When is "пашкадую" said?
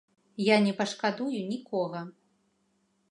0.79-1.39